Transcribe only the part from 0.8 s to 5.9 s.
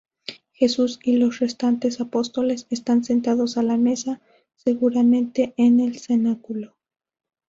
y los restantes Apóstoles están sentados a la mesa, seguramente en